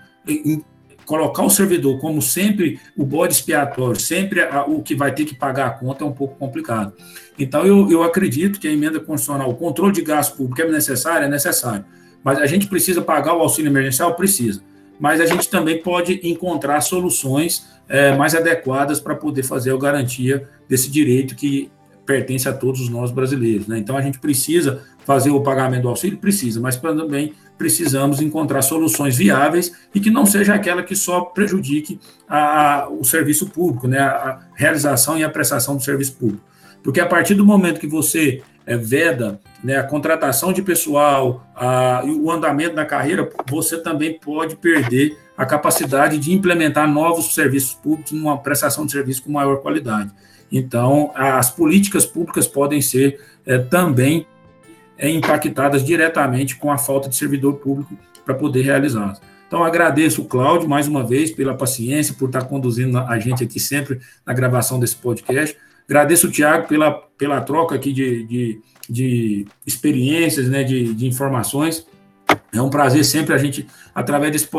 colocar 1.05 1.43
o 1.43 1.49
servidor 1.49 1.99
como 1.99 2.21
sempre 2.21 2.79
o 2.97 3.05
bode 3.05 3.33
expiatório, 3.33 3.99
sempre 3.99 4.41
a, 4.41 4.65
o 4.65 4.81
que 4.81 4.95
vai 4.95 5.13
ter 5.13 5.25
que 5.25 5.35
pagar 5.35 5.67
a 5.67 5.69
conta 5.71 6.03
é 6.03 6.07
um 6.07 6.11
pouco 6.11 6.35
complicado. 6.35 6.93
Então, 7.37 7.65
eu, 7.65 7.91
eu 7.91 8.03
acredito 8.03 8.59
que 8.59 8.67
a 8.67 8.71
emenda 8.71 8.99
constitucional, 8.99 9.49
o 9.49 9.55
controle 9.55 9.93
de 9.93 10.01
gasto 10.01 10.35
público 10.35 10.61
é 10.61 10.71
necessário? 10.71 11.25
É 11.25 11.29
necessário. 11.29 11.85
Mas 12.23 12.39
a 12.39 12.45
gente 12.45 12.67
precisa 12.67 13.01
pagar 13.01 13.35
o 13.35 13.41
auxílio 13.41 13.69
emergencial? 13.69 14.15
Precisa. 14.15 14.61
Mas 14.99 15.19
a 15.19 15.25
gente 15.25 15.49
também 15.49 15.81
pode 15.81 16.21
encontrar 16.23 16.81
soluções 16.81 17.67
é, 17.87 18.15
mais 18.15 18.33
adequadas 18.33 18.99
para 18.99 19.15
poder 19.15 19.43
fazer 19.43 19.73
a 19.73 19.77
garantia 19.77 20.47
desse 20.67 20.89
direito 20.89 21.35
que 21.35 21.69
pertence 22.05 22.47
a 22.47 22.53
todos 22.53 22.87
nós 22.87 23.11
brasileiros. 23.11 23.67
Né? 23.67 23.77
Então, 23.77 23.97
a 23.97 24.01
gente 24.01 24.19
precisa 24.19 24.83
fazer 25.05 25.31
o 25.31 25.41
pagamento 25.41 25.83
do 25.83 25.89
auxílio? 25.89 26.17
Precisa, 26.17 26.59
mas 26.59 26.77
também 26.77 27.33
precisamos 27.57 28.21
encontrar 28.21 28.61
soluções 28.61 29.15
viáveis 29.17 29.71
e 29.93 29.99
que 29.99 30.09
não 30.09 30.25
seja 30.25 30.53
aquela 30.53 30.83
que 30.83 30.95
só 30.95 31.21
prejudique 31.21 31.99
a, 32.27 32.87
o 32.89 33.03
serviço 33.03 33.47
público, 33.47 33.87
né, 33.87 33.99
a 33.99 34.39
realização 34.55 35.17
e 35.17 35.23
a 35.23 35.29
prestação 35.29 35.75
do 35.75 35.83
serviço 35.83 36.15
público. 36.15 36.43
Porque 36.83 36.99
a 36.99 37.05
partir 37.05 37.33
do 37.33 37.45
momento 37.45 37.79
que 37.79 37.87
você 37.87 38.41
é, 38.65 38.77
veda 38.77 39.39
né, 39.63 39.77
a 39.77 39.83
contratação 39.83 40.53
de 40.53 40.61
pessoal 40.61 41.47
a, 41.55 42.03
e 42.05 42.11
o 42.11 42.29
andamento 42.29 42.75
da 42.75 42.85
carreira, 42.85 43.29
você 43.49 43.77
também 43.77 44.19
pode 44.19 44.55
perder 44.55 45.17
a 45.37 45.45
capacidade 45.45 46.17
de 46.17 46.33
implementar 46.33 46.87
novos 46.87 47.33
serviços 47.33 47.73
públicos 47.73 48.11
numa 48.11 48.37
prestação 48.37 48.85
de 48.85 48.91
serviço 48.91 49.23
com 49.23 49.31
maior 49.31 49.57
qualidade. 49.57 50.11
Então, 50.51 51.11
as 51.15 51.49
políticas 51.49 52.05
públicas 52.05 52.47
podem 52.47 52.81
ser 52.81 53.19
é, 53.45 53.57
também 53.57 54.25
é, 54.97 55.09
impactadas 55.09 55.83
diretamente 55.83 56.55
com 56.55 56.71
a 56.71 56.77
falta 56.77 57.09
de 57.09 57.15
servidor 57.15 57.55
público 57.55 57.97
para 58.23 58.33
poder 58.33 58.61
realizá-las. 58.61 59.21
Então, 59.47 59.63
agradeço 59.63 60.23
o 60.23 60.25
Cláudio 60.25 60.67
mais 60.67 60.87
uma 60.87 61.03
vez 61.03 61.31
pela 61.31 61.53
paciência, 61.53 62.15
por 62.17 62.27
estar 62.27 62.43
conduzindo 62.45 62.97
a 62.97 63.19
gente 63.19 63.43
aqui 63.43 63.59
sempre 63.59 63.99
na 64.25 64.33
gravação 64.33 64.79
desse 64.79 64.95
podcast. 64.95 65.55
Agradeço 65.87 66.27
o 66.27 66.31
Tiago 66.31 66.67
pela, 66.67 66.91
pela 67.17 67.39
troca 67.41 67.75
aqui 67.75 67.93
de, 67.93 68.23
de, 68.25 68.61
de 68.89 69.45
experiências, 69.65 70.49
né, 70.49 70.63
de, 70.63 70.93
de 70.93 71.05
informações. 71.05 71.85
É 72.51 72.61
um 72.61 72.69
prazer 72.69 73.05
sempre 73.05 73.35
a 73.35 73.37
gente, 73.37 73.67
através 73.93 74.31
desse 74.31 74.49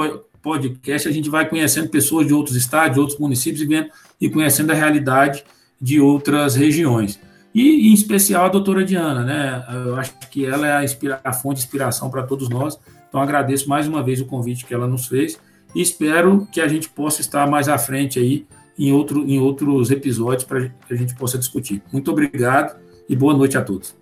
podcast, 0.41 1.09
a 1.09 1.13
gente 1.13 1.29
vai 1.29 1.49
conhecendo 1.49 1.89
pessoas 1.89 2.27
de 2.27 2.33
outros 2.33 2.55
estados, 2.55 2.95
de 2.95 3.01
outros 3.01 3.19
municípios 3.19 3.63
e, 3.63 3.67
vendo, 3.67 3.89
e 4.21 4.31
conhecendo 4.31 4.71
a 4.71 4.75
realidade 4.75 5.45
de 5.81 6.01
outras 6.01 6.55
regiões. 6.55 7.19
E, 7.57 7.89
em 7.89 7.95
especial, 7.95 8.45
a 8.45 8.49
doutora 8.51 8.85
Diana, 8.85 9.25
né? 9.25 9.65
Eu 9.87 9.97
acho 9.97 10.13
que 10.31 10.45
ela 10.45 10.67
é 10.67 10.73
a, 10.77 10.85
inspira 10.85 11.19
a 11.25 11.33
fonte 11.33 11.57
de 11.57 11.65
inspiração 11.65 12.11
para 12.11 12.23
todos 12.23 12.51
nós. 12.51 12.79
Então, 13.09 13.19
agradeço 13.19 13.67
mais 13.67 13.89
uma 13.89 14.03
vez 14.03 14.21
o 14.21 14.27
convite 14.27 14.67
que 14.67 14.75
ela 14.75 14.87
nos 14.87 15.07
fez 15.07 15.41
e 15.75 15.81
espero 15.81 16.47
que 16.53 16.61
a 16.61 16.69
gente 16.69 16.91
possa 16.91 17.23
estar 17.23 17.49
mais 17.49 17.67
à 17.67 17.79
frente 17.79 18.19
aí 18.19 18.47
em, 18.79 18.93
outro, 18.93 19.27
em 19.27 19.41
outros 19.41 19.91
episódios 19.91 20.45
para 20.45 20.69
que 20.69 20.93
a 20.93 20.97
gente 20.97 21.15
possa 21.15 21.39
discutir. 21.39 21.83
Muito 21.91 22.11
obrigado 22.11 22.79
e 23.09 23.17
boa 23.17 23.33
noite 23.33 23.57
a 23.57 23.63
todos. 23.63 23.97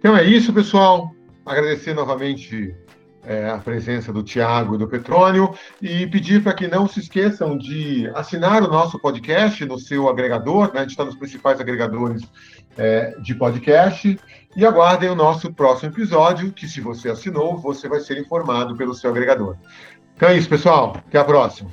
Então 0.00 0.16
é 0.16 0.24
isso, 0.24 0.52
pessoal. 0.52 1.14
Agradecer 1.46 1.94
novamente 1.94 2.74
é, 3.28 3.50
a 3.50 3.58
presença 3.58 4.10
do 4.10 4.22
Tiago 4.22 4.74
e 4.74 4.78
do 4.78 4.88
Petrônio 4.88 5.54
e 5.82 6.06
pedir 6.06 6.42
para 6.42 6.54
que 6.54 6.66
não 6.66 6.88
se 6.88 7.00
esqueçam 7.00 7.58
de 7.58 8.10
assinar 8.14 8.62
o 8.62 8.68
nosso 8.68 8.98
podcast 8.98 9.62
no 9.66 9.78
seu 9.78 10.08
agregador, 10.08 10.72
né? 10.72 10.80
a 10.80 10.82
gente 10.82 10.92
está 10.92 11.04
nos 11.04 11.14
principais 11.14 11.60
agregadores 11.60 12.22
é, 12.78 13.14
de 13.20 13.34
podcast, 13.34 14.18
e 14.56 14.64
aguardem 14.64 15.10
o 15.10 15.14
nosso 15.14 15.52
próximo 15.52 15.92
episódio, 15.92 16.52
que 16.52 16.66
se 16.66 16.80
você 16.80 17.10
assinou, 17.10 17.58
você 17.58 17.86
vai 17.86 18.00
ser 18.00 18.18
informado 18.18 18.74
pelo 18.76 18.94
seu 18.94 19.10
agregador. 19.10 19.56
Então 20.16 20.30
é 20.30 20.36
isso, 20.36 20.48
pessoal. 20.48 20.96
Até 20.96 21.18
a 21.18 21.24
próxima. 21.24 21.70